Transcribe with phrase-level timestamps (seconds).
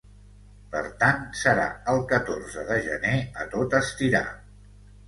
[0.71, 4.29] Per tant, serà el catorze de gener, a tot estirar.